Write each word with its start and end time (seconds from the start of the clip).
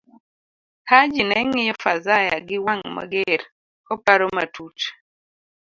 Haji 0.89 1.21
neng'iyo 1.29 1.73
Fazaya 1.83 2.35
giwang' 2.47 2.83
mager, 2.95 3.41
koparo 3.85 4.25
matut. 4.35 4.77